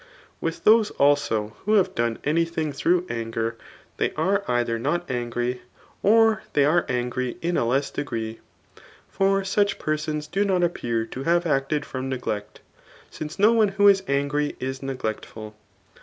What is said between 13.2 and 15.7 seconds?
no one who is angry is neglectful.